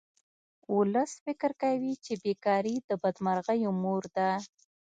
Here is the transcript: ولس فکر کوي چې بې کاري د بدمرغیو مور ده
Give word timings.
ولس 0.75 1.11
فکر 1.25 1.51
کوي 1.63 1.93
چې 2.05 2.13
بې 2.21 2.33
کاري 2.45 2.75
د 2.89 2.91
بدمرغیو 3.03 3.71
مور 3.83 4.03
ده 4.15 4.29